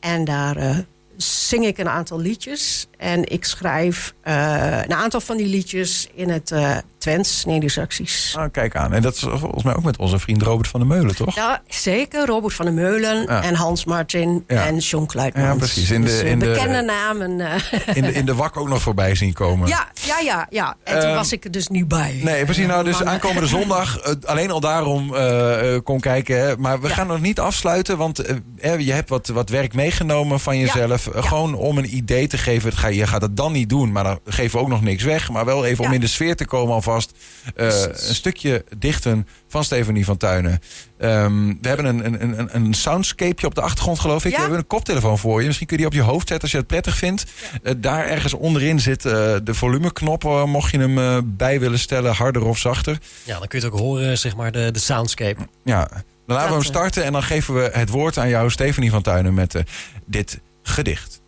En 0.00 0.24
daar 0.24 0.56
uh, 0.56 0.78
zing 1.16 1.66
ik 1.66 1.78
een 1.78 1.88
aantal 1.88 2.20
liedjes. 2.20 2.88
En 2.96 3.30
ik 3.32 3.44
schrijf 3.44 4.14
uh, 4.24 4.78
een 4.84 4.94
aantal 4.94 5.20
van 5.20 5.36
die 5.36 5.46
liedjes 5.46 6.08
in 6.14 6.28
het 6.30 6.50
uh, 6.50 6.76
Twents, 6.98 7.44
Neder-Saxisch. 7.44 8.34
Ah, 8.38 8.44
kijk 8.52 8.76
aan. 8.76 8.92
En 8.92 9.02
dat 9.02 9.14
is 9.14 9.20
volgens 9.20 9.62
mij 9.62 9.74
ook 9.76 9.82
met 9.84 9.96
onze 9.96 10.18
vriend 10.18 10.42
Robert 10.42 10.68
van 10.68 10.80
der 10.80 10.88
Meulen, 10.88 11.16
toch? 11.16 11.34
Ja, 11.34 11.62
zeker. 11.68 12.26
Robert 12.26 12.54
van 12.54 12.64
der 12.64 12.74
Meulen 12.74 13.22
Ja. 13.22 13.42
en 13.42 13.54
Hans 13.54 13.84
Martin 13.84 14.44
Ja. 14.48 14.66
en 14.66 14.76
John 14.78 15.06
Kluitmans. 15.06 15.46
Ja, 15.48 15.54
precies. 15.54 15.90
In 15.90 16.00
de- 16.00 16.06
Dus, 16.06 16.20
eh, 16.20 16.30
in 16.30 16.38
de- 16.38 16.46
bekende 16.46 16.82
namen. 16.82 17.40
eh. 17.40 17.96
In 17.96 18.02
de, 18.02 18.12
in 18.12 18.26
de 18.26 18.34
wak 18.34 18.56
ook 18.56 18.68
nog 18.68 18.82
voorbij 18.82 19.14
zien 19.14 19.32
komen. 19.32 19.68
ja, 19.68 19.86
ja, 20.06 20.18
ja, 20.20 20.46
ja. 20.50 20.76
En 20.84 20.98
toen 21.00 21.08
Ehm, 21.08 21.14
was 21.16 21.32
ik 21.32 21.44
er 21.44 21.50
dus 21.50 21.68
niet 21.68 21.88
bij. 21.88 22.20
Nee, 22.22 22.44
precies. 22.44 22.66
Nou, 22.66 22.84
dus 22.84 23.02
aankomende 23.02 23.48
zondag, 23.48 23.98
eh, 24.00 24.12
alleen 24.24 24.50
al 24.50 24.60
daarom 24.60 25.14
eh 25.14 25.74
eh, 25.74 25.82
kon 25.82 26.00
kijken. 26.00 26.40
Hè. 26.40 26.56
Maar 26.56 26.80
we 26.80 26.88
Ja. 26.88 26.94
gaan 26.94 27.06
nog 27.06 27.20
niet 27.20 27.40
afsluiten, 27.40 27.96
want 27.96 28.18
eh, 28.18 28.78
je 28.78 28.92
hebt 28.92 29.08
wat, 29.08 29.26
wat 29.28 29.48
werk 29.48 29.74
meegenomen 29.74 30.40
van 30.40 30.58
jezelf. 30.58 31.06
Eh. 31.06 31.22
Gewoon 31.24 31.54
om 31.54 31.78
een 31.78 31.96
idee 31.96 32.26
te 32.26 32.38
geven. 32.38 32.68
Het 32.68 32.78
ga, 32.86 32.92
je 32.92 33.06
gaat 33.06 33.22
het 33.22 33.36
dan 33.36 33.52
niet 33.52 33.68
doen, 33.68 33.92
maar 33.92 34.04
dan 34.04 34.18
geven 34.24 34.58
we 34.58 34.64
ook 34.64 34.70
nog 34.70 34.82
niks 34.82 35.02
weg. 35.02 35.30
Maar 35.30 35.44
wel 35.44 35.64
even 35.64 35.84
om 35.84 35.92
in 35.92 36.00
de 36.00 36.06
sfeer 36.06 36.36
te 36.36 36.44
komen 36.44 36.74
alvast. 36.74 37.12
Eh, 37.54 37.66
een 37.82 38.14
stukje 38.14 38.64
dichten 38.78 39.28
van 39.48 39.64
Stefanie 39.64 40.04
van 40.04 40.16
Tuinen. 40.16 40.60
Ehm, 40.98 41.46
we 41.60 41.68
hebben 41.68 41.86
een, 41.86 42.22
een, 42.22 42.38
een, 42.38 42.48
een 42.52 42.74
soundscapeje 42.74 43.46
op 43.46 43.54
de 43.54 43.60
achtergrond, 43.60 43.98
geloof 43.98 44.24
ik. 44.24 44.30
Ja. 44.30 44.36
We 44.36 44.42
hebben 44.42 44.58
een 44.58 44.66
koptelefoon 44.66 45.18
voor 45.18 45.40
je. 45.40 45.46
Misschien 45.46 45.66
kun 45.66 45.76
je 45.76 45.82
die 45.82 45.92
op 45.92 45.98
je 45.98 46.10
hoofd 46.10 46.28
zetten 46.28 46.40
als 46.40 46.50
je 46.50 46.58
het 46.58 46.66
prettig 46.66 46.96
vindt. 46.96 47.24
Eh, 47.62 47.74
daar 47.76 48.06
ergens 48.06 48.34
onderin 48.34 48.80
zit 48.80 49.04
eh, 49.04 49.12
de 49.44 49.54
volumeknop. 49.54 50.22
mocht 50.46 50.70
je 50.70 50.78
hem 50.78 51.34
bij 51.36 51.60
willen 51.60 51.78
stellen, 51.78 52.14
harder 52.14 52.44
of 52.44 52.58
zachter. 52.58 52.98
Ja, 53.24 53.38
dan 53.38 53.48
kun 53.48 53.58
je 53.58 53.64
het 53.64 53.74
ook 53.74 53.80
horen, 53.80 54.18
zeg 54.18 54.36
maar, 54.36 54.52
de, 54.52 54.70
de 54.70 54.78
soundscape. 54.78 55.40
Ja, 55.64 55.88
dan 56.26 56.36
laten 56.36 56.48
we 56.48 56.54
hem 56.54 56.64
starten 56.64 57.04
en 57.04 57.12
dan 57.12 57.22
geven 57.22 57.54
we 57.54 57.70
het 57.72 57.88
woord 57.88 58.18
aan 58.18 58.28
jou, 58.28 58.50
Stefanie 58.50 58.90
van 58.90 59.02
Tuinen, 59.02 59.34
met 59.34 59.62
dit 60.06 60.40
gedicht. 60.62 61.20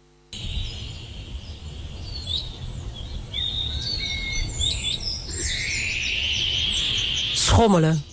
Schommelen. 7.49 8.05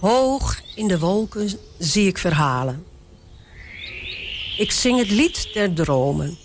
Hoog 0.00 0.60
in 0.74 0.88
de 0.88 0.98
wolken 0.98 1.50
zie 1.78 2.06
ik 2.06 2.18
verhalen. 2.18 2.84
Ik 4.58 4.70
zing 4.70 4.98
het 4.98 5.10
lied 5.10 5.50
der 5.52 5.72
dromen. 5.72 6.38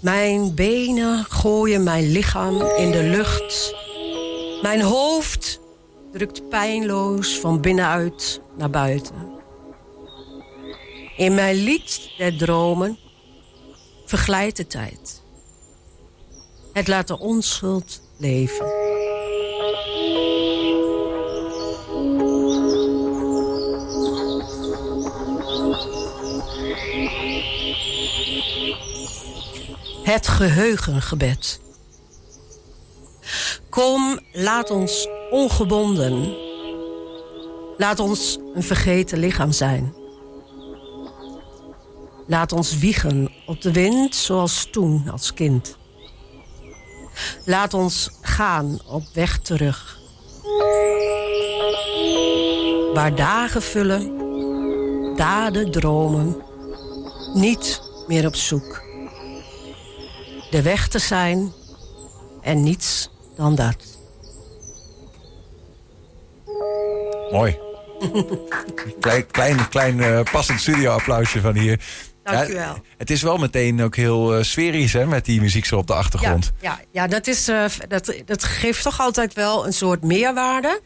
Mijn 0.00 0.54
benen 0.54 1.24
gooien 1.24 1.82
mijn 1.82 2.10
lichaam 2.10 2.60
in 2.62 2.90
de 2.90 3.02
lucht. 3.02 3.74
Mijn 4.62 4.82
hoofd 4.82 5.60
drukt 6.12 6.48
pijnloos 6.48 7.38
van 7.38 7.60
binnenuit 7.60 8.40
naar 8.56 8.70
buiten. 8.70 9.14
In 11.16 11.34
mijn 11.34 11.56
lied 11.56 12.10
der 12.18 12.36
dromen 12.36 12.98
verglijdt 14.04 14.56
de 14.56 14.66
tijd. 14.66 15.22
Het 16.72 16.88
laat 16.88 17.08
de 17.08 17.18
onschuld 17.18 18.06
Het 30.02 30.28
geheugengebed. 30.28 31.60
Kom, 33.68 34.20
laat 34.32 34.70
ons 34.70 35.08
ongebonden. 35.30 36.36
Laat 37.76 38.00
ons 38.00 38.38
een 38.54 38.62
vergeten 38.62 39.18
lichaam 39.18 39.52
zijn. 39.52 39.94
Laat 42.26 42.52
ons 42.52 42.78
wiegen 42.78 43.32
op 43.46 43.60
de 43.60 43.72
wind 43.72 44.14
zoals 44.14 44.68
toen 44.70 45.08
als 45.10 45.34
kind. 45.34 45.78
Laat 47.44 47.74
ons 47.74 48.10
gaan 48.20 48.78
op 48.86 49.02
weg 49.12 49.38
terug. 49.38 49.98
Waar 52.94 53.14
dagen 53.14 53.62
vullen, 53.62 54.16
daden 55.16 55.70
dromen, 55.70 56.36
niet 57.34 57.82
meer 58.06 58.26
op 58.26 58.34
zoek. 58.34 58.82
De 60.50 60.62
weg 60.62 60.88
te 60.88 60.98
zijn 60.98 61.52
en 62.42 62.62
niets 62.62 63.10
dan 63.36 63.54
dat. 63.54 63.76
Mooi. 67.30 67.58
klein 69.00 69.26
klein, 69.26 69.68
klein 69.68 70.00
eh, 70.00 70.20
passend 70.32 70.60
studioapplausje 70.60 71.40
van 71.40 71.56
hier. 71.56 71.80
Ja, 72.32 72.76
het 72.98 73.10
is 73.10 73.22
wel 73.22 73.36
meteen 73.36 73.82
ook 73.82 73.96
heel 73.96 74.34
eh, 74.36 74.42
sferisch 74.42 74.92
hè, 74.92 75.06
met 75.06 75.24
die 75.24 75.40
muziek 75.40 75.64
zo 75.64 75.76
op 75.76 75.86
de 75.86 75.92
Ja, 75.92 75.98
achtergrond. 75.98 76.52
ja, 76.60 76.80
ja 76.92 77.06
dat, 77.06 77.26
is, 77.26 77.48
eh, 77.48 77.64
dat, 77.88 78.14
dat 78.24 78.44
geeft 78.44 78.82
toch 78.82 79.00
altijd 79.00 79.34
wel 79.34 79.66
een 79.66 79.72
soort 79.72 80.02
meerwaarde. 80.04 80.80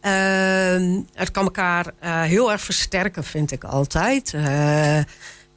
Ehm, 0.00 1.00
het 1.14 1.30
kan 1.30 1.44
elkaar 1.44 1.86
eh, 2.00 2.22
heel 2.22 2.52
erg 2.52 2.60
versterken, 2.60 3.24
vind 3.24 3.52
ik 3.52 3.64
altijd. 3.64 4.32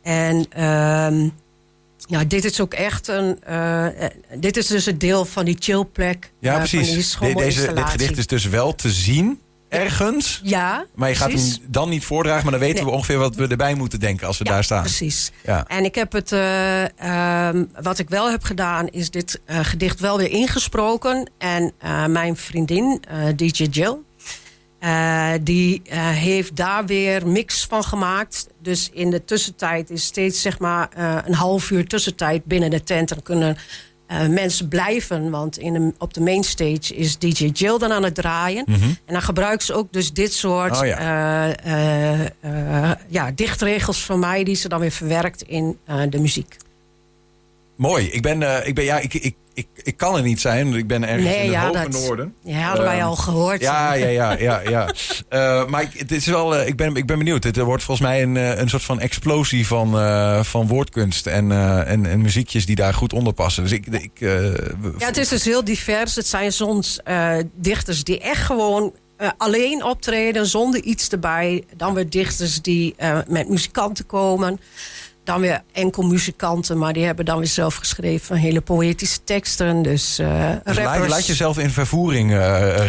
En 0.02 0.46
ehm, 0.50 1.28
ja, 1.98 2.24
dit 2.28 2.46
is 2.46 2.62
ook 2.62 2.74
echt 2.74 3.08
een. 3.08 3.40
dit 4.40 4.58
is 4.58 4.68
dus 4.68 4.86
het 4.86 5.00
deel 5.00 5.26
van 5.26 5.46
die 5.46 5.56
chillplek. 5.60 6.32
Ja, 6.40 6.58
precies. 6.58 7.18
De- 7.20 7.34
deze, 7.34 7.74
dit 7.74 7.90
gedicht 7.90 8.18
is 8.18 8.28
dus 8.28 8.46
wel 8.46 8.76
te 8.76 8.92
zien 8.92 9.40
ergens. 9.72 10.42
Ja, 10.44 10.86
Maar 10.96 11.10
je 11.10 11.16
gaat 11.16 11.32
hem 11.32 11.58
dan 11.68 11.90
niet 11.90 12.06
voordragen, 12.06 12.44
maar 12.44 12.52
dan 12.52 12.62
weten 12.62 12.76
Nee. 12.76 12.86
we 12.86 12.92
ongeveer 12.98 13.18
wat 13.18 13.36
we 13.36 13.48
erbij 13.48 13.74
moeten 13.74 14.00
denken 14.00 14.28
als 14.28 14.38
we 14.38 14.46
Ja, 14.46 14.52
daar 14.52 14.64
staan. 14.64 14.82
Precies. 14.82 15.32
Ja. 15.46 15.68
En 15.68 15.84
ik 15.86 15.96
heb 15.96 16.12
het, 16.12 16.32
eh, 16.32 17.00
ehm, 17.00 17.66
wat 17.82 18.00
ik 18.00 18.10
wel 18.10 18.32
heb 18.32 18.44
gedaan, 18.44 18.88
is 18.88 19.10
dit 19.10 19.40
eh, 19.46 19.60
gedicht 19.62 20.00
wel 20.00 20.18
weer 20.18 20.30
ingesproken. 20.30 21.30
En 21.38 21.72
eh, 21.78 22.06
mijn 22.06 22.38
vriendin, 22.38 23.02
DJ 23.36 23.64
Jill, 23.64 23.98
die 25.42 25.82
heeft 26.00 26.56
daar 26.56 26.86
weer 26.86 27.28
mix 27.28 27.66
van 27.66 27.84
gemaakt. 27.84 28.48
Dus 28.62 28.90
in 28.94 29.10
de 29.10 29.26
tussentijd 29.26 29.90
is 29.90 30.04
steeds 30.04 30.42
zeg 30.42 30.60
maar 30.60 30.90
een 31.26 31.34
half 31.34 31.70
uur 31.70 31.88
tussentijd 31.88 32.46
binnen 32.46 32.70
de 32.70 32.84
tent. 32.84 33.12
En 33.12 33.22
kunnen 33.24 33.58
eh, 34.12 34.28
mensen 34.28 34.68
blijven, 34.68 35.30
want 35.30 35.58
in 35.58 35.74
de, 35.74 35.94
op 35.98 36.14
de 36.14 36.22
mainstage 36.22 36.96
is 36.96 37.18
DJ 37.18 37.46
Jill 37.54 37.78
dan 37.78 37.92
aan 37.92 38.04
het 38.04 38.16
draaien. 38.16 38.66
En 38.66 38.98
dan 39.14 39.22
gebruikt 39.22 39.64
ze 39.64 39.74
ook 39.74 39.94
dus 39.94 40.14
dit 40.14 40.34
soort 40.34 40.72
Mhm. 40.72 40.82
Oh 40.82 40.88
ja. 40.88 41.56
eh, 41.56 42.22
eh, 42.42 42.98
ja, 43.08 43.32
dichtregels 43.36 44.06
van 44.06 44.20
mij... 44.20 44.44
die 44.44 44.56
ze 44.56 44.70
dan 44.70 44.80
weer 44.80 44.92
verwerkt 44.92 45.42
in 45.42 45.78
de 46.10 46.20
muziek. 46.20 46.56
Mooi. 47.76 48.08
Ik 48.08 48.22
ben, 48.22 48.68
ik 48.68 48.76
ben 48.76 48.84
ja, 48.84 49.00
ik, 49.00 49.14
ik, 49.14 49.36
ik, 49.54 49.68
ik 49.76 49.98
kan 49.98 50.16
er 50.16 50.22
niet 50.24 50.42
zijn. 50.42 50.74
Ik 50.74 50.88
ben 50.88 51.04
ergens 51.08 51.24
Nee, 51.24 51.36
in 51.38 51.42
het 51.44 51.52
ja, 51.52 51.66
hoge 51.68 51.80
dat- 51.90 51.92
noorden. 52.02 52.34
Ja, 52.44 52.60
hadden 52.60 52.86
wij 52.86 52.98
Ehm, 52.98 53.06
al 53.08 53.16
gehoord. 53.16 53.62
Ja, 53.62 53.94
ja, 53.94 54.08
ja, 54.08 54.32
ja, 54.40 54.62
ja. 54.70 54.90
Eh, 55.30 55.66
maar 55.66 55.82
ik, 55.82 55.90
het 56.00 56.12
is 56.12 56.26
wel, 56.26 56.56
eh, 56.56 56.68
ik, 56.68 56.76
ben, 56.76 56.96
ik 56.96 57.06
ben 57.06 57.18
benieuwd. 57.18 57.44
Het 57.44 57.58
wordt 57.58 57.84
volgens 57.84 58.08
mij 58.08 58.22
een, 58.22 58.38
eh, 58.38 58.58
een 58.58 58.70
soort 58.70 58.84
van 58.84 59.00
explosie 59.00 59.68
van, 59.68 60.00
eh, 60.00 60.44
van 60.44 60.68
woordkunst 60.68 61.28
en, 61.28 61.52
eh, 61.52 61.90
en, 61.92 62.06
en 62.06 62.22
muziekjes 62.22 62.66
die 62.66 62.76
daar 62.76 62.94
goed 62.94 63.14
onder 63.14 63.34
passen. 63.34 63.64
Dus 63.64 63.72
ik, 63.72 63.86
ik 63.88 64.12
eh, 64.22 64.44
Ja, 64.98 65.06
het 65.06 65.18
is 65.18 65.28
dus 65.28 65.44
heel 65.44 65.64
divers. 65.64 66.16
Het 66.16 66.28
zijn 66.28 66.52
soms 66.52 67.00
eh, 67.04 67.34
dichters 67.56 68.04
die 68.04 68.20
echt 68.20 68.42
gewoon 68.46 68.94
alleen 69.38 69.84
optreden 69.84 70.46
zonder 70.46 70.82
iets 70.84 71.10
erbij. 71.10 71.64
Dan 71.78 71.94
weer 71.94 72.10
dichters 72.10 72.62
die 72.62 72.94
eh, 72.98 73.20
met 73.28 73.50
muzikanten 73.50 74.06
komen. 74.06 74.60
Dan 75.24 75.42
weer 75.42 75.62
enkel 75.72 76.04
muzikanten, 76.04 76.78
maar 76.78 76.94
die 76.94 77.06
hebben 77.06 77.26
dan 77.26 77.38
weer 77.38 77.48
zelf 77.48 77.76
geschreven 77.76 78.36
hele 78.36 78.62
poëtische 78.62 79.24
teksten. 79.24 79.82
Dus, 79.82 80.20
eh 80.20 80.50
dus 80.64 80.78
laat, 81.08 81.26
jezelf 81.26 81.58
in 81.58 81.70
vervoering 81.70 82.32
eh, 82.32 82.38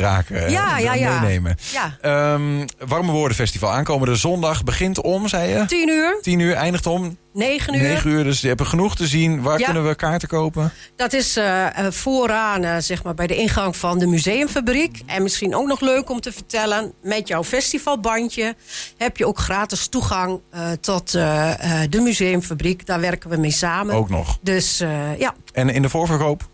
raken. 0.01 0.51
Ja, 0.51 0.77
eh, 0.79 0.85
ja, 0.85 0.95
ja. 0.95 1.21
Meenemen. 1.21 1.57
Ja, 1.73 1.97
Ehm, 2.01 2.67
Warme 2.87 3.13
Woordenfestival. 3.13 3.71
Aankomende 3.71 4.17
zondag 4.17 4.65
begint 4.65 5.01
om, 5.01 5.29
zei 5.29 5.51
je? 5.51 5.65
tien 5.67 5.89
uur, 5.89 6.19
10 6.21 6.39
uur, 6.39 6.55
eindigt 6.55 6.87
om 6.87 7.17
negen 7.33 7.75
uur. 7.75 7.83
9 7.83 8.11
uur. 8.11 8.25
Dus 8.25 8.41
je 8.41 8.49
hebt 8.49 8.61
er 8.61 8.67
genoeg 8.67 8.97
te 8.97 9.07
zien. 9.07 9.43
Waar 9.43 9.59
Ja. 9.59 9.65
kunnen 9.65 9.89
we 9.89 9.95
kaarten 9.95 10.29
kopen? 10.29 10.73
Dat 10.97 11.13
is 11.13 11.37
eh, 11.37 11.67
vooraan 11.91 12.65
eh, 12.65 12.77
zeg 12.79 13.03
maar 13.03 13.15
bij 13.15 13.27
de 13.27 13.37
ingang 13.37 13.77
van 13.77 13.99
de 13.99 14.07
museumfabriek. 14.07 15.03
En 15.07 15.23
misschien 15.23 15.55
ook 15.55 15.67
nog 15.67 15.81
leuk 15.81 16.11
om 16.11 16.21
te 16.21 16.33
vertellen... 16.33 16.93
met 17.03 17.29
jouw 17.29 17.45
festivalbandje 17.45 18.55
heb 18.97 19.17
je 19.17 19.27
ook 19.27 19.39
gratis 19.39 19.87
toegang 19.87 20.41
tot 20.81 21.11
de 21.11 22.01
museumfabriek. 22.03 22.87
Daar 22.87 23.01
werken 23.01 23.31
we 23.31 23.37
mee 23.37 23.51
samen. 23.51 23.95
Ook 23.95 24.09
nog. 24.09 24.39
Dus 24.41 24.79
ja, 25.19 25.35
En 25.53 25.69
in 25.69 25.83
de 25.83 25.89
voorverkoop? 25.89 26.51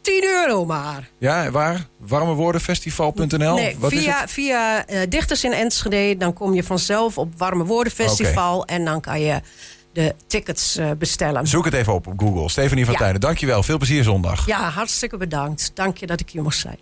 10 0.00 0.24
euro 0.24 0.64
maar. 0.64 1.08
Ja, 1.18 1.50
waar? 1.50 1.86
Warmewoordenfestival.nl? 1.98 3.54
nee, 3.54 3.76
Wat 3.78 3.92
is 3.92 3.98
via, 4.02 4.28
via 4.28 4.84
Dichters 5.08 5.44
in 5.44 5.52
Enschede. 5.52 6.16
Dan 6.16 6.32
kom 6.32 6.54
je 6.54 6.62
vanzelf 6.62 7.18
op 7.18 7.32
Warme 7.38 7.64
Woorden 7.64 7.92
Festival. 7.92 8.64
En 8.66 8.84
dan 8.84 9.00
kan 9.00 9.20
je 9.20 9.40
de 9.92 10.14
tickets 10.26 10.76
eh, 10.76 10.90
bestellen. 10.98 11.46
Zoek 11.46 11.64
het 11.64 11.74
even 11.74 11.92
op 11.94 12.06
op 12.06 12.20
Google. 12.20 12.48
Stefanie 12.48 12.84
van 12.84 12.92
Ja. 12.92 12.98
Tijnen, 12.98 13.20
dankjewel. 13.20 13.62
Veel 13.62 13.76
plezier 13.78 14.02
zondag. 14.02 14.46
Ja, 14.46 14.68
hartstikke 14.70 15.16
bedankt. 15.16 15.70
Dank 15.74 15.96
je 15.96 16.06
dat 16.06 16.20
ik 16.20 16.30
hier 16.30 16.42
mocht 16.42 16.58
zijn. 16.58 16.78